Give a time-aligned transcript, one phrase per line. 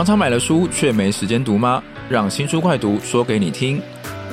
[0.00, 1.82] 常常买了书却没时间读吗？
[2.08, 3.78] 让新书快读说给你听。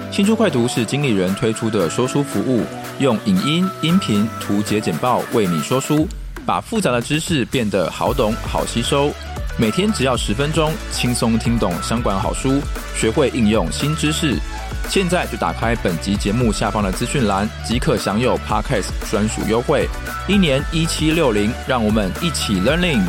[0.10, 2.64] 新书快读是经理人推出的说书服务，
[3.00, 6.08] 用影音、音频、图解简报为你说书，
[6.46, 9.12] 把复杂的知识变得好懂、好吸收。
[9.58, 12.62] 每天只要十分钟，轻松听懂相关好书，
[12.96, 14.38] 学会应用新知识。
[14.88, 19.86] 现在就打开本集节目下方的资讯栏，即可享有 Podcast 专属优惠，
[20.30, 23.04] 一年一七六零，让我们一起 Learning。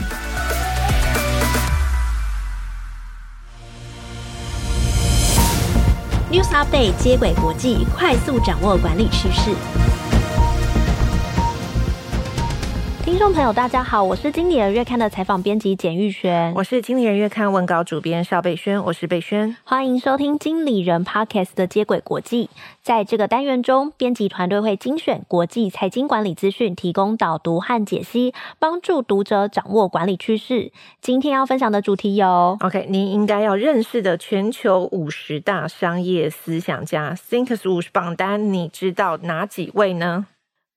[6.48, 9.87] News Update 接轨国际，快速掌握管理趋势。
[13.08, 22.50] 听众朋友，大家好，我是经理人月刊的采访编辑简玉璇，我是经理人月刊文稿主编邵贝萱，我是贝萱，欢迎收听经理人 Podcast 的接轨国际。
[22.82, 30.70] 在这个单元中，编辑团队会精选国际财经管理资讯，提供导读和解析，帮助读者掌握管理趋势。
[31.00, 40.26] 今天要分享的主题有：OK，您应该要认识的全球五十大商业思想家 Thinkers 五十榜单，你知道哪几位呢？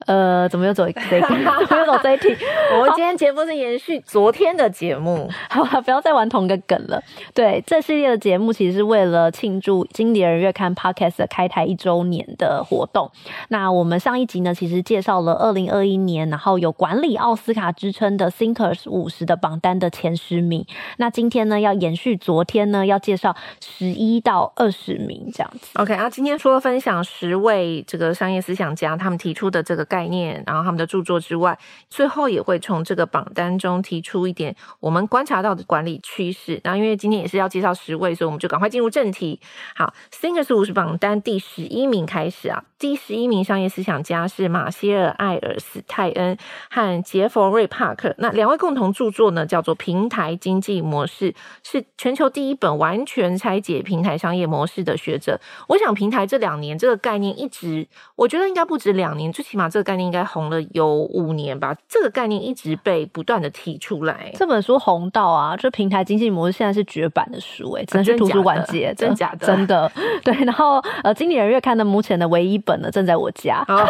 [0.08, 1.28] 呃，怎么又走这一题？
[1.68, 2.36] 怎么又走这一题？
[2.74, 7.02] 我们今天节目是延续昨天的节目，好吧，不要再玩同一个梗了。
[7.34, 13.12] 对，这系列的节目其实是为了庆祝《经理人月刊》Podcast 的开台一周年的活动。
[13.50, 20.66] 那我们上一集呢，其实介绍了二零二一年，然后有管理奥斯卡之称的 Thinkers 五十的榜单的前十名。
[20.98, 25.68] 那今天呢，要延续昨天呢，要介绍十一到二十名这样子。
[25.76, 29.86] OK，啊，今天除了分享十位这个商业思想家他们提出的这个。
[29.92, 36.62] 概念，然后他们的著作之外，最后也会从这个榜单中提出一点我们观察到的管理趋势。
[36.64, 39.42] 然后，因为今天也是要介绍十位，所以我们就赶快进入正题。
[39.76, 46.38] 好，Singers 五十榜单第十一名开始啊，第十一名商业思想家是马歇尔·艾尔斯泰恩
[46.70, 48.16] 和杰佛瑞·帕克。
[48.18, 55.38] 那两位共同著作呢，叫做《平台经济模式》，是全球第一本完全拆解平台商业模式的学者。
[55.68, 59.92] 我想，平台这两年这个概念一直，我觉得应该不止两年，最起码这个。
[59.92, 64.32] 概念应该红了有五年吧，这个概念一直被不断的提出来。
[64.36, 69.46] 这本书红到啊，这平台经济模式现在是绝版的书，哎，只能去图书馆借，真假的？
[69.46, 69.92] 真的。
[70.24, 73.66] 对，然后呃，经理人月刊的目前的唯一本呢，正在我家。
[73.68, 73.86] 好，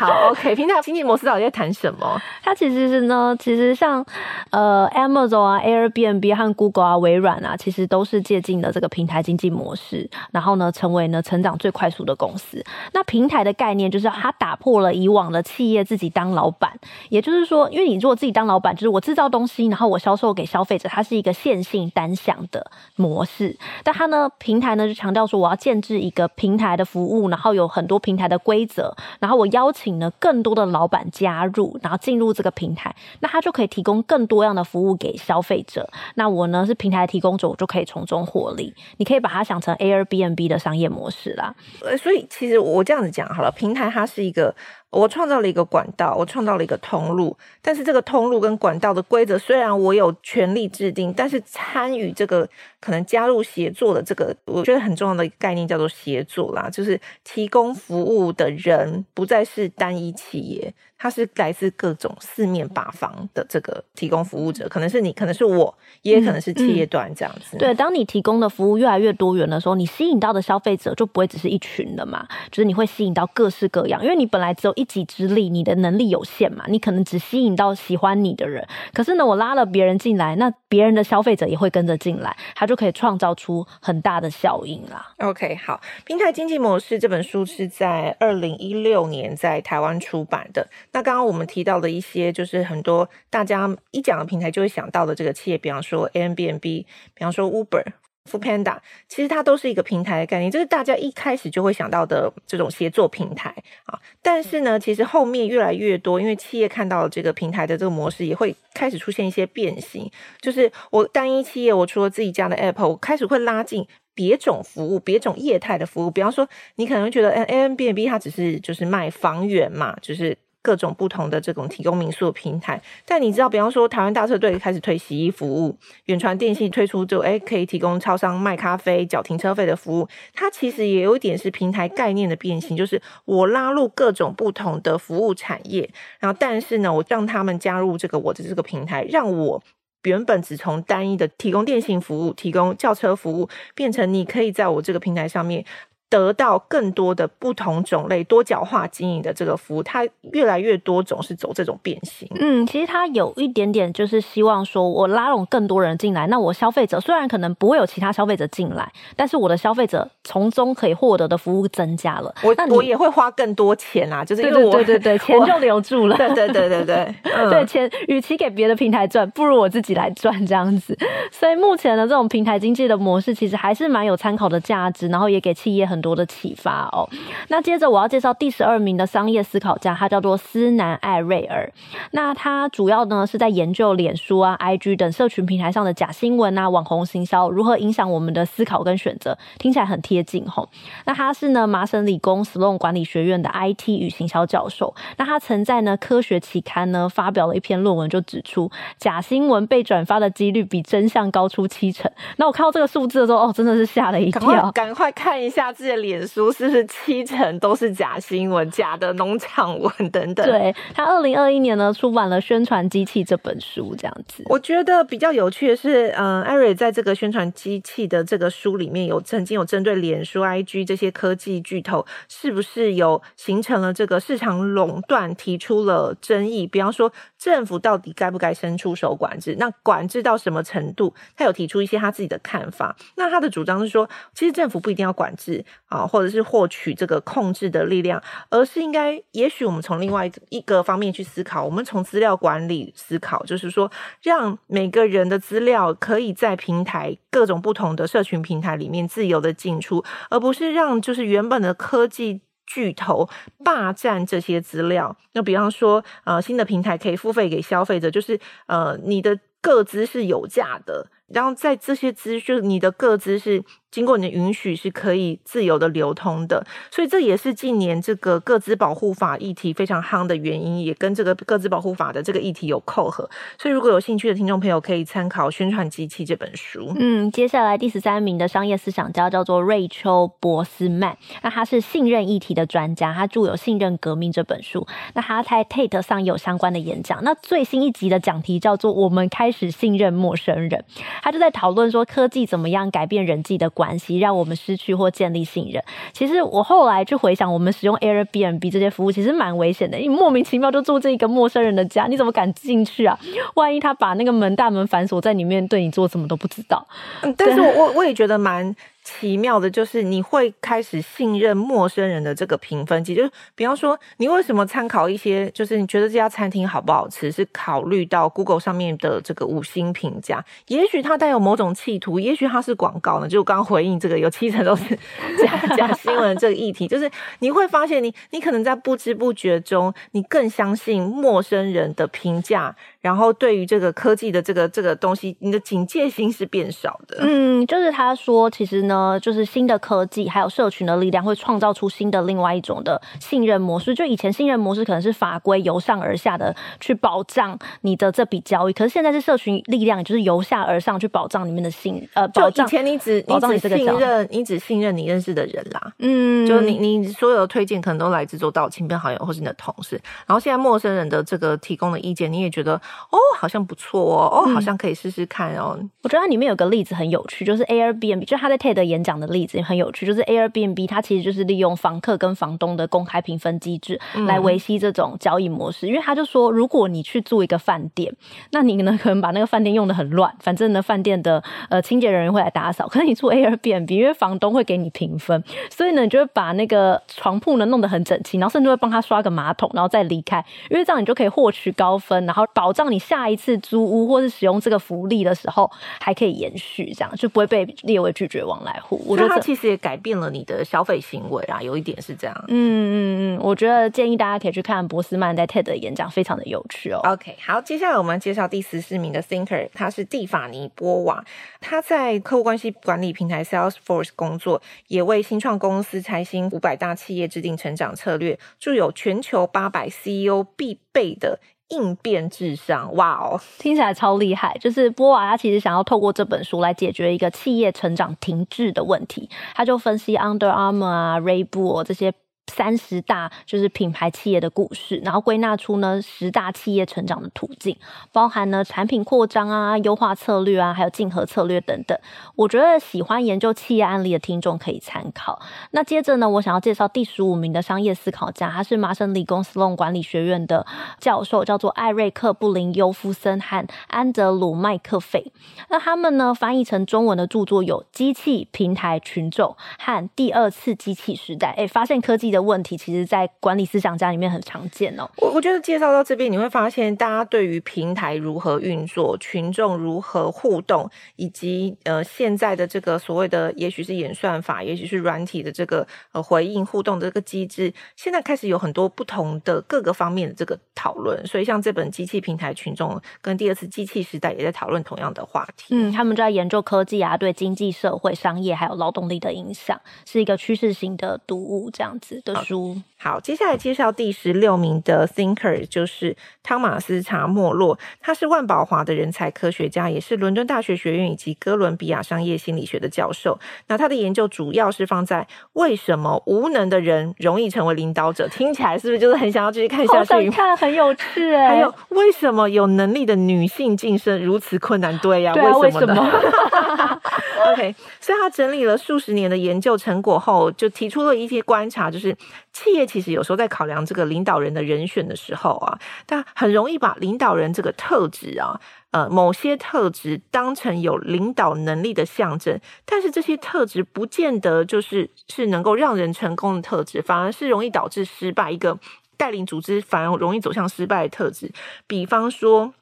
[0.00, 0.54] 好，OK。
[0.54, 2.20] 平台经济模式到底在谈什么？
[2.42, 4.04] 它其实是呢，其实像
[4.50, 12.64] 呃，Amazon 啊、Airbnb 和 Google 啊、微软啊，其实都是借鉴了这个平台经济模式，然后呢，成为呢成长最快速的公司。
[12.92, 14.94] 那平台的概念就是它打破了。
[14.94, 16.70] 以往的企业自己当老板，
[17.08, 23.56] 也就是说，因为你如果自己当老板，就是我制造东西，然后我销售给消费者，它是一个线性单向的模式。
[23.82, 35.88] 但它呢，平台呢就强调说，我要建制一个平台的服务，然后有很多平台的规则，然后我邀请呢更多的老板加入，然后进入这个平台，那他就可以提供更多样的服务给消费者。
[36.16, 38.74] 那我呢是平台提供者，我就可以从中获利。
[38.98, 41.54] 你可以把它想成 Airbnb 的商业模式啦。
[41.82, 44.54] 呃，所以其实我这样子讲好了，平台它是一个。
[44.94, 52.48] 我创造了一个管道，我创造了一个通路，但是这个通路跟管道的规则虽然我有权利制定，但是参与这个
[52.80, 60.72] 可能加入协作的这个，我觉得很重要的一个概念叫做协作啦，就是提供服务的人不再是单一企业。
[61.04, 67.58] 它是来自各种四面八方的这个提供服务者，可能是你，可能是我，也可能是企业端这样子。
[67.58, 74.02] 嗯嗯、对，当你提供的服务越来越多元的时候，你吸引到的消费者就不会只是一群的嘛，就是你会吸引到各式各样。
[74.02, 78.66] 因为你本来只有一己之力，你的能力有限嘛，你可能只吸引到喜欢你的人。
[78.94, 85.12] 可是呢，我拉了别人进来，那别人的消费者也会跟着进来，他就可以创造出很大的效应啦。
[85.18, 90.66] OK，好，平台经济模式这本书是在二零一六年在台湾出版的。
[90.94, 96.86] 那刚刚我们提到的一些，就是很多大家一讲的平台就会想到的这个企业，比方说 Airbnb，比
[97.18, 97.84] 方说 Uber、
[98.30, 98.78] Foodpanda，
[99.08, 103.52] 其实它都是一个平台的概念，这是大家一开始就会想到的这种协作平台
[103.86, 103.98] 啊。
[104.22, 110.08] 但是呢，其实后面越来越多，因为企业看到了这个平台的这个模式，也会开始出现一些变形。
[110.40, 113.84] 就是我单一企业，我除了自己家的 App，我开始会拉进。
[114.16, 122.80] 别种服务，别种业态的服务，比方说，你可能觉得，哎，Airbnb 它只是就是卖房源嘛，就是各种不同的这种提供民宿的平台。
[123.04, 125.76] 但你知道，比方说，台湾大车队开始推洗衣服务，
[126.06, 139.62] 远传电信推出就哎可以提供超商卖咖啡、缴停车费的服务，它其实也有一点是平台概念的变形，就是我拉入各种不同的服务产业，然后但是呢，我让他们加入这个我的这个平台，让我。
[140.04, 145.64] 原本只从单一的提供电信服务、提供轿车服务，变成你可以在我这个平台上面
[146.10, 152.28] 得到更多的不同种类多角化经营的这个服务，它越来越多种是走这种变形。
[152.38, 166.16] 嗯，其实它有一点点就是希望说，我拉拢更多人进来，那我消费者虽然可能不会有其他消费者进来，但是我的消费者从中可以获得的服务增加了，我我也会花更多钱啊，就是因为我对对对对， 钱就留住了。
[166.16, 170.96] 对对对对对，嗯、对钱，与其给别的平台赚，不如我自己来赚这样子。
[171.32, 176.88] 所以目前的这种平台经济的模式，其实还是蛮有参考的价值，然后也给企业很很多的启发。
[176.90, 177.08] 哦，
[177.48, 181.72] 那接着我要介绍第十二名的商业思考家，他叫做斯南艾瑞尔。
[182.10, 190.68] 那他主要呢是在研究脸书啊、IG 等社群平台上的假新闻啊、网红行销如何影响我们的思考跟选择，听起来很贴近吼。
[191.06, 194.92] 那他是呢麻省理工 Sloan 管理学院的 IT 与行销教授。
[195.16, 198.68] 那他曾在呢科学期刊呢发表了一篇论文，就指出
[198.98, 202.10] 假新闻被转发的几率比真相高出七成。
[202.36, 204.70] 那我看到这个数字的时候，哦，真的是吓了一跳。
[204.72, 206.64] 赶快，看一下自己的脸书是。
[206.64, 210.44] 不是七成都是假新闻、假的农场文等等。
[210.46, 214.42] 对，他二零二一年呢出版了《宣传机器》这本书，这样子。
[214.46, 226.66] 我觉得比较有趣的是，嗯，艾瑞在这个《宣传机器》的这个书里面有曾经有针对脸书、IG 这些科技巨头是不是有形成了这个市场垄断，提出了争议。
[226.66, 229.54] 比方说，政府到底该不该伸出手管制？
[229.58, 231.14] 那管制到什么程度？
[231.36, 232.96] 他有提出一些他自己的看法。
[233.16, 236.44] 那他的主张是说，其实政府不一定要管制啊，或者是。
[236.44, 243.90] 获取这个控制的力量，而是应该，也许我们从另外一个方面去思考，我们从资料管理思考，就是说，
[244.22, 253.28] 让每个人的资料可以在平台各种不同的社群平台里面自由的进出，而不是让就是原本的科技巨头
[253.64, 255.16] 霸占这些资料。
[255.32, 263.64] 那比方说，呃，新的平台可以付费给消费者，就是呃，你的个资是有价的，然后在这些资，就是你的个资是。
[263.94, 273.30] 经过你的允许是可以自由的流通的，所以这也是近年这个个资保护法议题非常夯的原因，也跟这个个资保护法的这个议题有扣合。
[273.56, 276.92] 所以如果有兴趣的听众朋友，可以参考《宣传机器》这本书。
[276.98, 284.84] 嗯，接下来第十三名的商业思想家叫做瑞秋·波斯曼，那他是信任议题的专家，他著有《信任革命》这本书。
[285.14, 287.22] 那他在 Tate 上有相关的演讲。
[287.22, 290.84] 那最新一集的讲题叫做“我们开始信任陌生人”，
[291.22, 293.84] 他就在讨论说科技怎么样改变人际的关。
[293.84, 295.84] 关系让我们失去或建立信任。
[296.14, 303.18] 其实我后来去回想，我们使用 Airbnb 这些服务，其实蛮危险的，因为莫名其妙就住进一个陌生人的家，你怎么敢进去啊？
[303.56, 306.86] 万一他把那个门大门反锁在里面，对你做什么都不知道。
[307.20, 308.74] 嗯，但是我我我也觉得蛮。
[309.04, 323.28] 奇妙的就是你会开始信任陌生人的这个评分机，就是比方说你为什么参考一些，就是你觉得这家餐厅好不好吃，是考虑到 Google 上面的这个五星评价，也许它带有某种企图，也许它是广告呢。
[323.28, 324.98] 就刚回应这个有七成都是
[325.38, 327.10] 假假新闻这个议题，就是
[327.40, 332.74] 你会发现你你可能在不知不觉中，你更相信陌生人的评价。
[333.04, 337.18] 然后对于这个科技的这个这个东西，你的警戒心是变少的。
[337.20, 343.94] 嗯，就是他说，其实呢，就是新的科技还有社群的力量会创造出新的另外一种的信任模式。
[343.94, 352.66] 就以前信任模式可能是法规由上而下的去保障你的这笔交易，可是现在是社群力量，就是由下而上去保障你们的信呃保障。
[352.66, 362.80] 以前你只你只信任你只信任你认识的人啦，嗯，就你你所有的推荐可能都来自做到亲朋好友或是你的同事，然后现在陌生人的这个提供的意见，你也觉得。
[363.10, 365.76] 哦，好像不错哦，哦，好像可以试试看哦。
[365.78, 375.86] 嗯，我觉得它里面有个例子很有趣，就是 Airbnb，就是他在 TED 演讲的例子也很有趣，就是 Airbnb 它其实就是利用房客跟房东的公开评分机制来维系这种交易模式。
[375.86, 378.14] 嗯，因为他就说，如果你去住一个饭店，
[378.52, 382.86] 那你呢可能把那个饭店用得很乱，反正呢饭店的呃清洁人员会来打扫。
[382.94, 392.83] 可是你住 Airbnb，因为房东会给你评分，所以呢你就会把那个床铺呢弄得很整齐，然后甚至会帮他刷个马桶，然后再离开，因为这样你就可以获取高分，然后保障。
[392.90, 399.02] 你下一次租屋或是使用这个福利的时候，还可以延续，这样就不会被列为拒绝往来户。
[399.06, 402.44] 我觉得它其实也改变了你的消费行为啊，有一点是这样。
[402.48, 407.00] 嗯嗯嗯，我觉得建议大家可以去看博斯曼在 TED 的演讲，非常的有趣哦。
[407.04, 411.24] OK，好，接下来我们介绍第十四名的 Thinker，他是蒂法尼波瓦，
[411.60, 421.40] 他在客户关系管理平台 Salesforce 工作，也为新创公司财新五百大企业制定成长策略，著有全球八百 CEO 必备的。
[421.74, 424.56] 应变智商，哇哦，听起来超厉害！
[424.60, 429.28] 就是波娃他其实想要透过这本书来解决一个企业成长停滞的问题。
[429.54, 432.12] 他就分析 Under Armour 啊、Ray b o o 这些
[432.52, 437.76] 三十大就是品牌企业的故事，然后归纳出呢十大企业成长的途径，
[438.12, 441.98] 包含呢产品扩张啊、优化策略啊，还有竞合策略等等。
[442.36, 445.40] 我觉得喜欢研究企业案例的听众可以参考。
[445.70, 450.66] 那接着呢，我想要介绍第十五名的商业思考家，他是麻省理工斯隆管理学院的
[451.00, 455.32] 教授，叫做艾瑞克·布林尤夫森和安德鲁·麦克费。
[455.70, 461.48] 那他们呢翻译成中文的著作有《机器、平台、群众》和《第二次机器时代》。
[461.56, 465.08] 哎，发现科技的问题，其实，在管理思想家里面很常见哦。
[465.18, 481.26] 我我觉得介绍到这边，你会发现，大家对于平台如何运作、群众如何互动，以及呃现在的这个所谓的，也许是演算法，也许是软体的这个呃回应互动的这个机制，现在开始有很多不同的各个方面的这个讨论。
[481.26, 482.90] 所以，像这本《机器、平台、群众》
[483.22, 485.68] 跟第二次机器时代也在讨论同样的话题。
[485.70, 492.76] 嗯，他们就在研究科技啊对经济社会、商业还有劳动力的影响，是一个趋势型的读物这样子的书。
[492.98, 497.78] 好，接下来介绍第十六名的 thinker，就是汤马斯查莫洛。
[498.00, 503.38] 他是万宝华的人才科学家，也是伦敦大学学院以及哥伦比亚商业心理学的教授。
[503.68, 508.26] 那他的研究主要是放在为什么无能的人容易成为领导者？
[508.28, 510.30] 听起来是不是就是很想要继续看下去？
[510.30, 511.48] 看，很有趣哎。
[511.48, 514.96] 还有为什么有能力的女性晋升如此困难？
[514.98, 515.94] 对呀、啊，对啊，为什么？
[517.52, 522.16] OK，所以他整理了数十年的研究成果后，就提出了一些观察，就是
[522.52, 528.58] 企业其实有时候在考量这个领导人的人选的时候啊，他很容易把领导人这个特质啊，
[528.92, 538.50] 呃，某些特质当成有领导能力的象征，但是这些特质不见得就是是能够让人成功的特质，反而是容易导致失败。
[538.50, 538.78] 一个
[539.16, 541.52] 带领组织反而容易走向失败的特质，
[541.86, 542.74] 比方说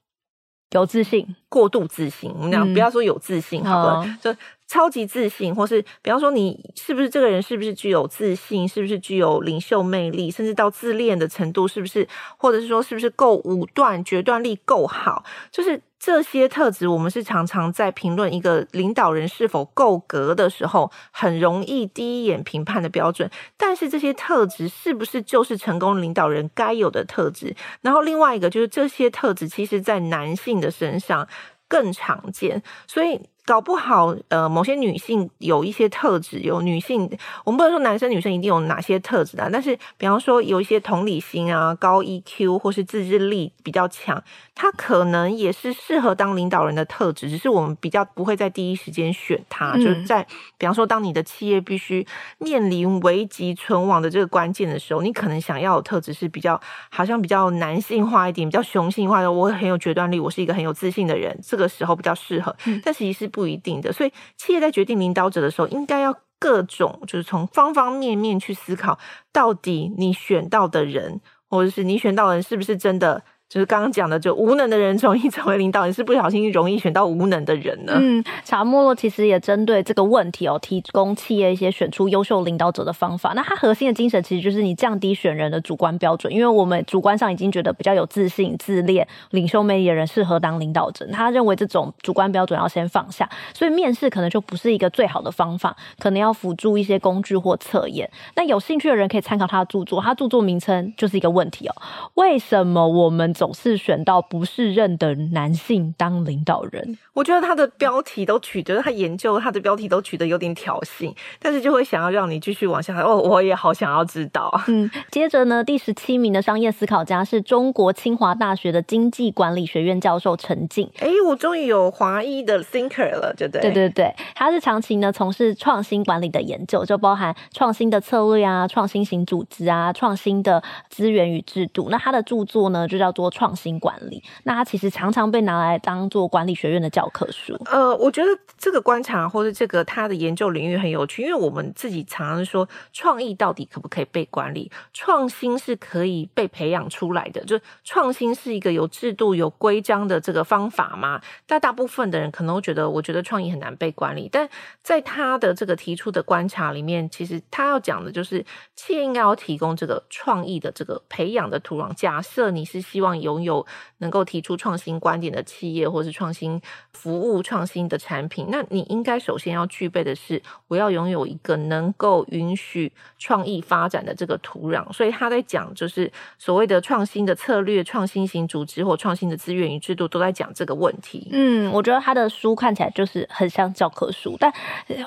[0.71, 2.33] 有自信、过度自信。
[2.37, 4.37] 我们讲不要说有自信，好了，嗯、就。
[4.73, 23.31] 超级自信，或是比方说你是不是这个人，是不是具有自信，是不是具有领袖魅力，甚至到自恋的程度，是不是，或者是说是不是够武断，决断力够好，就是这些特质，我们是常常在评论一个领导人是否够格的时候，很容易第一眼评判的标准。
[23.59, 27.55] 但是这些特质是不是就是成功领导人该有的特质？
[27.83, 31.29] 然后另外一个就是这些特质，其实在男性的身上
[31.69, 33.21] 更常见，所以。
[33.45, 37.11] 搞不好，呃，某些女性有一些特质，有女性，
[37.45, 44.23] 我们不能说男生女生一定有哪些特质的，但是，比方说有一些同理心啊、高 EQ 或是自制力比较强，
[44.55, 49.73] 他可能也是适合当领导人的特质，只是我们比较不会在第一时间选他。
[49.73, 50.25] 嗯、就是在，
[50.57, 52.07] 比方说，当你的企业必须
[52.39, 59.33] 面临危急存亡的这个关键的时候，你可能想要的特质是比较，好像比较男性化一点，比较雄性化的。
[59.33, 62.55] 我很有决断力，我是一个很有自信的人，这个时候比较适合。
[62.67, 63.32] 嗯、但其实是。
[63.33, 68.99] 不一定的，所以企业在决定领导者的时候，应该要各种就是从方方面面去思考，
[69.33, 73.25] 到底你选到的人，或者是你选到的人是不是真的。
[73.53, 77.93] 就是刚刚讲的，就无能的人容易成为领导你，是不小心容易选到无能的人呢？
[77.97, 83.35] 嗯，查莫洛其实也针对这个问题哦，提供企业一些选出优秀领导者的方法。
[83.37, 98.11] 那他核心的精神其实就是你降低选人的主观标准，因为我们主观上已经觉得比较有自信、自恋、领袖魅力的人适合当领导者，他认为这种主观标准要先放下，所以面试可能就不是一个最好的方法，可能要辅助一些工具或测验。
[98.35, 101.75] 那有兴趣的人可以参考他的著作，他著作名称就是一个问题哦，
[102.15, 112.97] 为什么我们总是选到不适任的男性当领导人，我觉得他的标题都取得，他研究他的标题都取得有点挑衅，但是就会想要让你继续往下。
[113.03, 114.49] 哦，我也好想要知道。
[114.69, 120.89] 嗯，接着呢，第十七名的商业思考家是中国清华大学的经济管理学院教授陈静。
[121.01, 123.63] 哎，我终于有华裔的 thinker 了，对不对？
[123.63, 131.89] 对对对，他是长期呢从事创新管理的研究，就包含创新的策略啊、创新型组织啊、创新的资源与制度。
[131.91, 133.77] 那他的著作呢就叫做《创新》。
[133.83, 137.59] 管理，那它其实常常被拿来当做管理学院的教科书。
[137.65, 144.71] 呃，我觉得这个观察或者这个他的研究领域很有趣，因为我们自己常常说，创意到底可不可以被管理？
[144.93, 151.21] 创新是可以被培养出来的，就创新是一个有制度、有规章的这个方法嘛。
[151.45, 154.29] 但大部分的人可能会觉得，我觉得创意很难被管理。
[154.31, 154.49] 但
[154.81, 158.47] 在他的这个提出的观察里面，其实他要讲的就是，
[158.77, 161.93] 企业应该要提供这个创意的这个培养的土壤。
[161.95, 163.65] 假设你是希望拥有
[163.99, 166.61] 能够提出创新观点的企业，或是创新
[166.93, 174.93] 服务、创新的产品，那你应该首先要具备的是，我要拥有一个能够允许创意发展的这个土壤。
[174.93, 181.29] 所以他在讲，就是所谓的创新的策略、创新型组织或创新的资源与制度，都在讲这个问题。
[181.33, 184.53] 嗯，我觉得他的书看起来就是很像教科书，但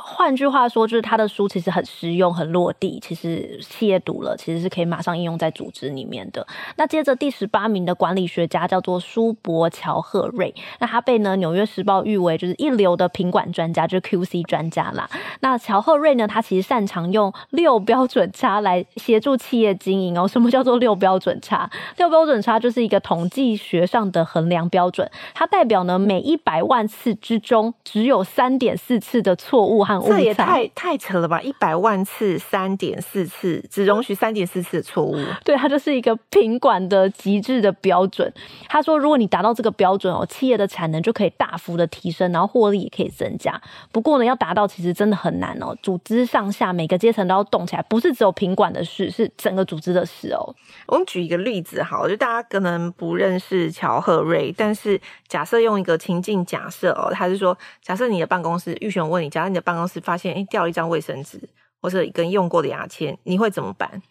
[0.01, 2.99] 换句话说，就是他的书其实很实用、很落地。
[3.01, 6.45] 其实企业读了，其实是可以马上应用在组织里面的。
[6.75, 15.09] 那接着第十八名的管理学家叫做舒伯乔赫瑞，那他被呢《纽约时报》誉为就是一流的品管专家，就是 QC 专家啦。
[15.39, 20.27] 那乔赫瑞呢，他其实擅长用六标准差来协助企业经营哦。
[20.27, 21.69] 什么叫做六标准差？
[21.97, 30.17] 六标准差就是一个统计学上的衡量标准，它代表呢每一百万次之中只有三点四次的错误和误差。
[30.17, 31.41] 这也太太扯了吧！
[31.41, 35.15] 一百万次三点四次，只容许三点四次的错误。
[35.43, 38.33] 对，它就是一个品管的极致的标准。
[38.67, 43.61] 他说，如果你达到这个标准哦，企业的产能就可以大幅的提升，然后获利也可以增加。
[43.91, 50.41] 不过呢，要达到其实真的很难哦，组织上下每个阶层都要动起来，不是只有品管的事，是整个组织的事哦。
[50.87, 61.39] 我们举一个例子好，就大家可能不认识乔赫瑞，但是假设用一个情境假设哦，他是说，假设你的办公室，玉璇问你，假设你的办公室发现，哎，掉了一张卫生纸，
[61.81, 64.01] 或者一根用过的牙签，你会怎么办？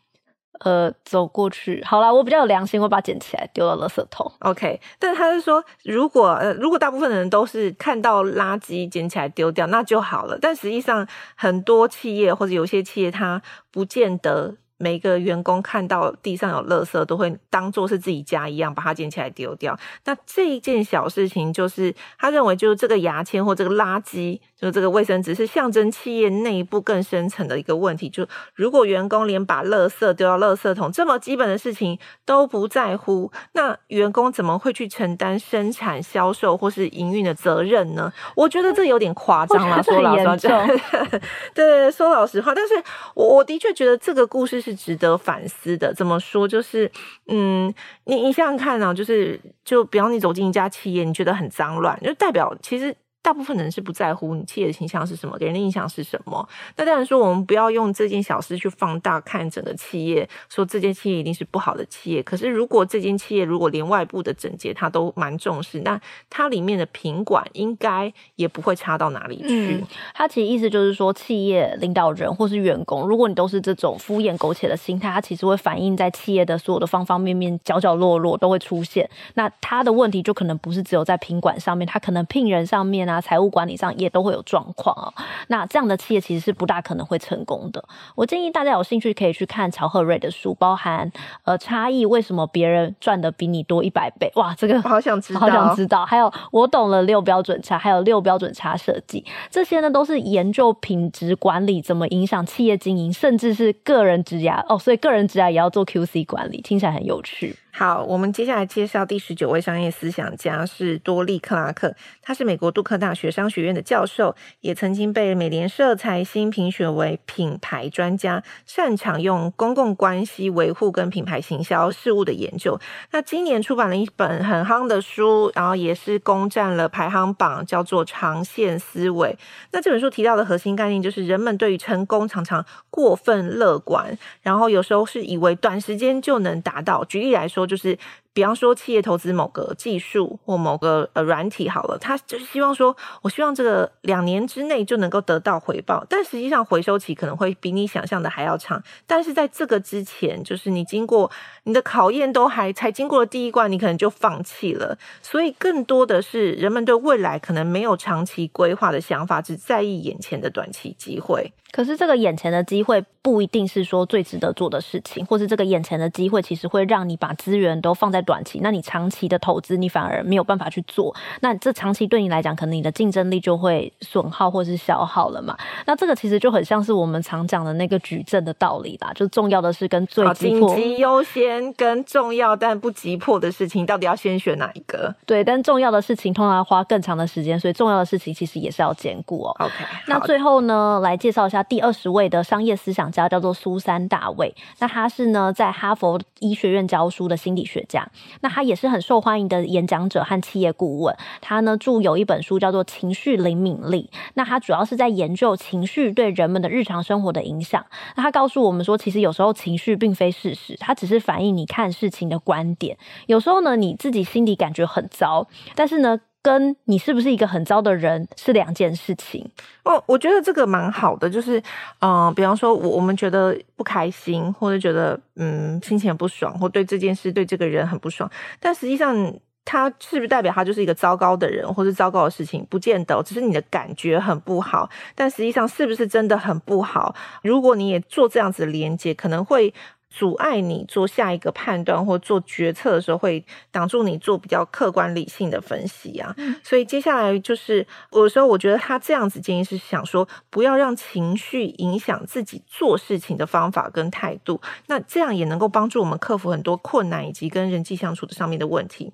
[0.60, 4.30] 呃，走过去，好啦，我比较有良心，我把它捡起来丢到垃圾桶。
[4.40, 10.38] OK，但他是说，如果呃，如果大部分的人都是看到垃圾捡起来丢掉，那就好了。
[10.40, 14.54] 但实际上，很多企业或者有些企业，它不见得。
[14.76, 19.78] 每个员工看到地上有垃圾，都会当做是自己家一样，把它捡起来丢掉。
[20.04, 28.08] 那这一件小事情，就是他认为，就是这个牙签或这个垃圾，就是这个卫生纸，是象征企业内部更深层的一个问题。
[28.08, 38.12] 就如果员工连把垃圾丢到垃圾桶这么基本的事情都不在乎，那员工怎么会去承担生产、销售或是营运的责任呢？
[38.34, 41.20] 我觉得这有点夸张了，说老实话， 对，
[41.54, 42.52] 对，说老实话。
[42.52, 42.74] 但是
[43.14, 44.63] 我我的确觉得这个故事。
[44.64, 45.92] 是值得反思的。
[45.92, 46.48] 怎么说？
[46.48, 46.90] 就是，
[47.28, 47.72] 嗯，
[48.04, 52.96] 你你想想看啊，就是，就比方你走进一家企业，你觉得很脏乱，就代表其实。
[53.24, 56.46] 大部分人是不在乎你企业的形象是什么，给人的印象是什么。
[56.76, 62.22] 那当然说，我们不要用这件小事去放大看整个企业，说这间企业一定是不好的企业。
[62.22, 69.76] 可是，如果这间企业如果连外部的整洁它都蛮重视，那它里面的品管应该也不会差到哪里去。
[69.80, 79.08] 嗯，其实意思就是说，企业领导人或是员工，如果你都是这种敷衍苟且的心态，它其实会反映在企业的所有的方方面面、角角落落都会出现。
[79.32, 83.13] 那他的问题就可能不是只有在品管上面，他可能聘人上面啊。
[83.14, 85.12] 啊，财务管理上也都会有状况哦。
[85.48, 87.82] 那这样的企业其实是不大可能会成功的。
[88.14, 91.10] 我建议大家有兴趣可以去看乔赫瑞的书，包含
[91.44, 94.30] 呃差异为什么别人赚的比你多一百倍？
[94.34, 96.04] 哇，这个好想知道， 好想知道。
[96.04, 104.78] 还有我懂了六标准差，还有六标准差设计，这些呢都是研究品质管理怎么影响企业经营，甚至是个人职涯哦。
[104.78, 107.56] 所以个人职涯也要做 QC 管理，听起来很有趣。
[107.76, 122.78] 好，我们接下来介绍第十九位商业思想家是多利克拉克，他是美国杜克大学商学院的教授，也曾经被美联社财新评选为品牌专家，擅长用公共关系维护跟品牌行销事务的研究。
[123.10, 129.30] 那今年出版了一本很夯的书，然后也是攻占了排行榜，叫做《长线思维》。
[129.72, 137.04] 那这本书提到的核心概念就是，人们对于成功常常过分乐观，然后有时候是以为短时间就能达到。
[137.06, 137.63] 举例来说。
[137.66, 137.96] 就是，
[138.34, 148.82] 比方说，企业投资某个技术或某个呃软体好了，他就是希望说，我希望这个两年之内就能够得到回报，但实际上回收期可能会比你想象的还要长。
[149.06, 151.30] 但是在这个之前，就是你经过
[151.62, 154.98] 你的考验都还才经过了第一关，你可能就放弃了。
[155.22, 161.52] 所以更多的是人们对未来可能没有长期规划的想法，只在意眼前的短期机会。
[161.70, 175.56] 可是这个眼前的机会不一定是说最值得做的事情，或是这个眼前的机会其实会让你把资源都放在短期，那你长期的投资你反而没有办法去做，那这长期对你来讲，可能你的竞争力就会损耗或是消耗了嘛。
[175.86, 185.14] 那这个其实就很像是我们常讲的那个矩阵的道理啦，就重要的是跟最急迫、紧急优先跟重要但不急迫的事情，到底要先选哪一个？
[185.26, 189.56] 对，但重要的事情通常要花更长的时间，所以重要的事情其实也是要兼顾哦。
[189.58, 189.74] OK，
[190.06, 191.62] 那最后呢，来介绍一下。
[191.64, 198.06] 第二十位的商业思想家叫做苏珊·大卫，那他是呢在哈佛医学院教书的心理学家。
[198.40, 201.16] 那他也是很受欢迎的演讲者和企业顾问。
[201.40, 207.84] 他呢著有一本书叫做《情绪灵敏力》，那他主要是在研究情绪对人们的日常生活的影响。
[208.16, 212.96] 那他告诉我们说，其实有时候情绪并非事实，它只是反映你看事情的观点。
[213.26, 219.50] 有时候呢，你自己心里感觉很糟，但是呢，跟你是不是一个很糟的人是两件事情
[219.82, 220.00] 哦。
[220.04, 221.60] 我觉得这个蛮好的，就是
[222.00, 228.30] 嗯、比方说我我们觉得不开心，或者觉得嗯心情不爽，或对这件事对这个人很不爽，
[228.60, 229.16] 但实际上
[229.64, 232.66] 他是不是代表他就是一个糟糕的人，或是糟糕的事情？
[232.68, 237.14] 不见得，只是你的感觉很不好，但实际上是不是真的很不好？
[237.42, 239.72] 如果你也做这样子的连接，可能会。
[240.16, 246.32] 阻碍你做下一个判断或做决策的时候，会挡住你做比较客观理性的分析啊。
[246.36, 254.60] 嗯、所以接下来就是，有时候我觉得他这样子建议是想说，不要让情绪影响自己做事情的方法跟态度。
[254.86, 259.12] 那这样也能够帮助我们克服很多困难以及跟人际相处的上面的问题。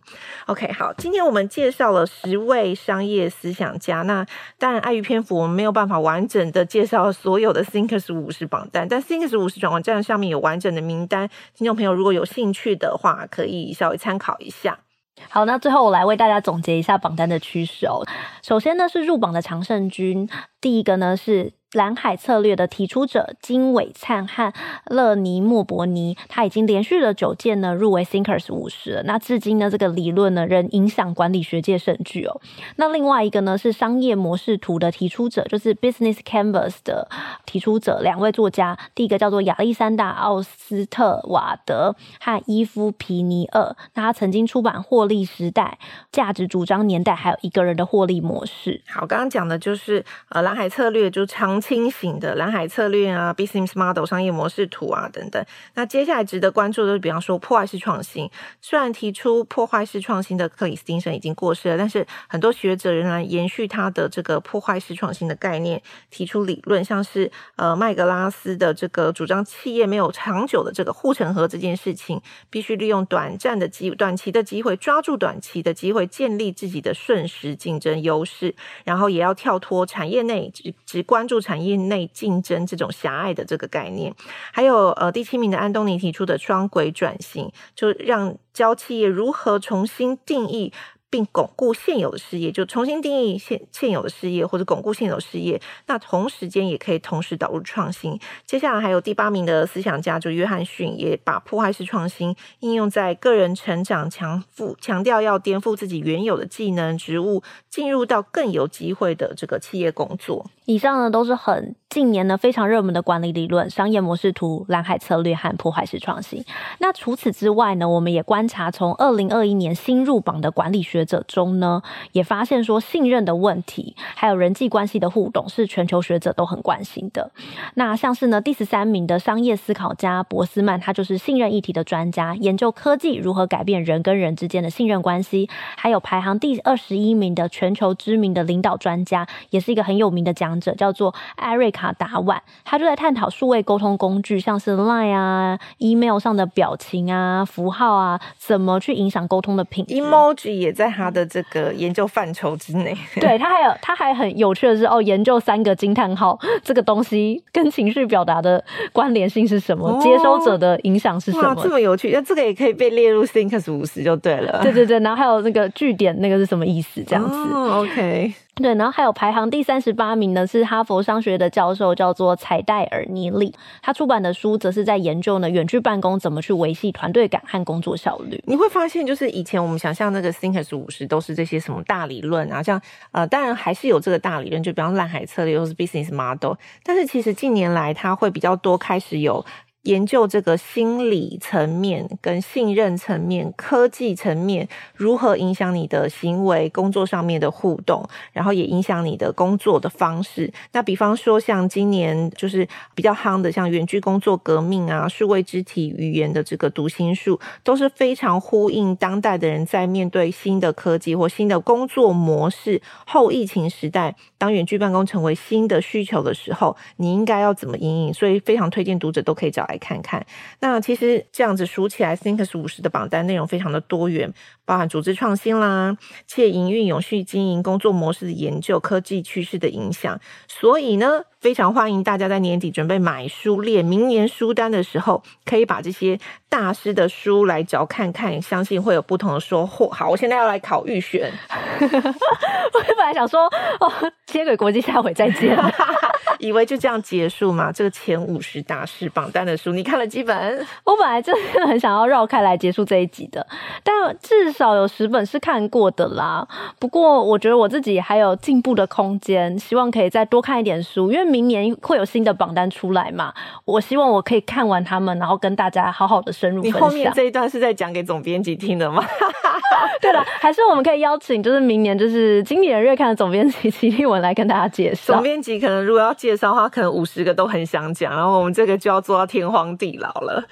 [0.48, 4.02] OK，好，今天我们介绍了十位商业思想家。
[4.02, 4.26] 那
[4.58, 10.89] 当然碍于篇幅，我们没有办法完整的介绍所有的 Thinkers 五十榜单，但 Thinkers 五十转网站上面有完整的。
[10.90, 14.80] 名单，听众朋友如果有兴趣的话，可以稍微参考一下。
[15.28, 18.04] 好，那最后我来为大家总结一下榜单的趋势哦。
[18.42, 20.28] 首先呢是入榜的常胜军，
[20.60, 21.52] 第一个呢是。
[21.72, 24.52] 蓝海策略的提出者金伟灿和
[24.86, 29.02] 勒尼莫伯尼，他已经连续了九届呢入围 Thinkers 五十了。
[29.04, 32.40] 那至今呢这个理论呢仍影响管理学界甚巨哦。
[32.74, 37.08] 那另外一个呢是商业模式图的提出者，就是 Business Canvas 的
[37.46, 43.76] 提出者，两位作家，第一个叫做亚历山大奥斯特瓦德和伊夫皮尼尔。
[43.94, 45.78] 那他曾经出版《获利时代》、
[46.10, 48.82] 《价值主张年代》，还有一个人的获利模式。
[48.88, 51.59] 好，刚刚讲的就是呃蓝海策略就长。
[51.60, 55.44] 清醒的蓝海策略啊，business model 商业模式图啊等等。
[55.74, 58.30] 那接下来值得关注的，比方说破坏式创新。
[58.62, 81.40] 虽然提出破坏式创新的克里斯汀森已经过世了，但是很多学者仍然延续他的这个破坏式创新的概念，提出理论，像是呃麦格拉斯的这个主张，企业没有长久的这个护城河这件事情，必须利用短暂的机短期的机会，抓住短期的机会，建立自己的瞬时竞争优势，然后也要跳脱产业内只只关注。
[81.40, 84.14] 产产业内竞争这种狭隘的这个概念，
[84.52, 90.72] 还有呃第七名的安东尼提出的双轨转型，就让教企业如何重新定义。
[91.12, 95.60] 并巩固现有的事业，就重新定义现现有的事业，或者巩固现有的事业。
[95.88, 98.16] 那同时间也可以同时导入创新。
[98.46, 110.48] 接下来还有第八名的思想家，就约翰逊，也把破坏式创新应用在个人成长，强复强调要颠覆自己原有的技能、职务，进入到更有机会的这个企业工作。
[110.70, 116.44] 以上呢都是很近年呢非常热门的管理理论、商业模式图、蓝海策略和破坏式创新。
[116.78, 121.00] 那除此之外呢，我们也观察从二零二一年新入榜的管理学。
[121.10, 127.32] 者中呢，也发现说信任的问题，还有人际关系的互动，是全球学者都很关心的。
[127.74, 135.48] 那像是呢，第十三名的商业思考家博斯曼，他就是信任议题的专家，研究科技如何改变人跟人之间的信任关系。
[135.76, 149.94] 还有排行第二十一名的全球知名的领导专家，也是一个很有名的讲者，叫做艾瑞卡达万，他就在探讨数位沟通工具，像是 Line 啊、Email 上的表情啊、符号啊，怎么去影响沟通的品质。
[149.94, 150.90] Emoji 也在。
[151.00, 159.88] 他的这个研究范畴之内，对，他还有他还很有趣的是哦，研究三个惊叹号这个东西跟情绪表达的关联性是什么？
[159.88, 161.54] 哦、接收者的影响是什么？
[161.62, 164.60] 这么有趣，那这个也可以被列入 Thinkers 五十就对了。
[164.62, 167.02] 对对对，然后还有那个句点，那个是什么意思？
[167.06, 167.34] 这样子。
[167.54, 168.34] 哦、OK。
[168.60, 173.54] 对，然后还有排行第三十八名呢，是哈佛商学的教授，叫做采戴尔尼利。
[173.80, 178.42] 他出版的书则是在研究呢，远距办公怎么去维系团队感和工作效率。
[178.46, 182.80] 你会发现，就是以前我们想象那个 Thinkers 五十都是这些什么大理论啊，像
[183.12, 189.44] 呃，当然还是有这个大理论，就比方蓝海策略或是 Business Model，但是其实近年来它会比较多开始有。
[189.84, 200.52] 研究这个心理层面、跟信任层面、科技层面如何影响你的行为、工作上面的互动，然后也影响你的工作的方式。
[200.72, 218.12] 那比方说，像今年就是比较夯的，像远距工作革命啊、数位肢体语言的这个读心术，都是非常呼应当代的人在面对新的科技或新的工作模式后疫情时代，当远距办公成为新的需求的时候，你应该要怎么应应？
[218.12, 219.69] 所以非常推荐读者都可以找。
[219.70, 220.24] 来看看。
[220.60, 224.32] 那其实这样子数起来，thinks 五十的榜单内容非常的多元，
[224.70, 225.96] 包含组织创新啦、
[226.28, 230.16] 企业营运、永续经营、工作模式的研究、科技趋势的影响。
[230.46, 236.16] 所以呢，非常欢迎大家在年底准备买书列明年书单的时候，可以把这些
[236.48, 239.88] 大师的书来找看看，相信会有不同的收获。
[239.88, 241.32] 好，我现在要来考预选。
[241.80, 243.40] 我本来想说，
[243.80, 243.92] 哦，
[244.26, 245.58] 接轨国际，下回再见。
[246.38, 247.70] 以为就这样结束嘛？
[247.70, 250.66] 这个前五十大师榜单的书，你看了几本？
[250.84, 253.46] 我本来真的很想要绕开来结束这一集的，
[253.82, 256.46] 但至少有十本是看过的啦。
[256.78, 263.32] 不过我觉得我自己还有进步的空间，希望可以再多看一点书，因为明年会有新的榜单出来嘛。
[263.64, 266.78] 我希望我可以看完他们，然后跟大家好好的深入分享。
[266.78, 269.02] 你后面这一段是在讲给总编辑听的吗？
[270.02, 275.14] 对了，还是我们可以邀请，就是明年就是经理人月刊的总编辑齐立文来跟大家介绍。
[275.14, 280.44] 总编辑可能如果要介绍的话，可能五十个都很想讲，然后我们这个就要做到天荒地老了。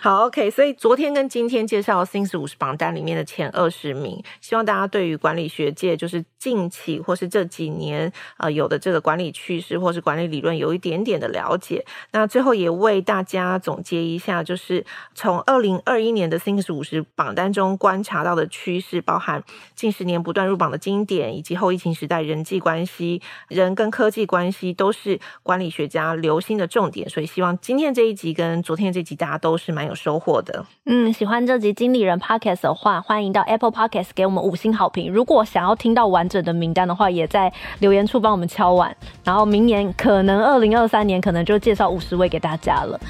[0.00, 11.84] 好，OK，所以昨天跟今天介绍 Thinkers 五十榜单里面的前二十名，希望大家对于管理学界就是近期或是这几年呃有的这个管理趋势或是管理理论有一点点的了解。
[12.12, 19.42] 那最后也为大家总结一下，就是从二零二一年的 Thinkers 五十榜单中观察到的趋势，包含
[19.74, 27.08] 近十年不断入榜的经典，以及后疫情时代人际关系、人跟科技关系都是管理学家留心的重点。
[27.08, 35.12] 所以希望今天这一集跟昨天这集大家都是蛮有收获的，嗯，喜欢这集经理人 Podcast 的话，欢迎到 Apple Podcast 给我们五星好评。
[35.12, 38.94] 如果想要听到完整的名单的话，也在留言处帮我们敲完。
[39.24, 43.00] 然后明年可能二零二三年可能就介绍五十位给大家了，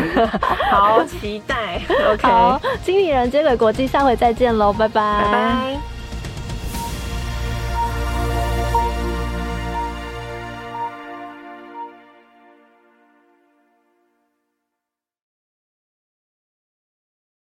[0.70, 1.80] 好期待。
[2.12, 5.24] OK，好，经理人接轨国际，下回再见喽，拜拜。
[5.24, 5.93] 拜拜。